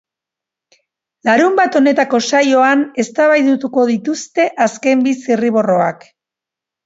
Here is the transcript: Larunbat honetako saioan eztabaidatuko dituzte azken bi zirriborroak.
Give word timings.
Larunbat 1.27 1.75
honetako 1.79 2.19
saioan 2.29 2.81
eztabaidatuko 3.03 3.85
dituzte 3.91 4.49
azken 4.67 5.07
bi 5.09 5.13
zirriborroak. 5.27 6.09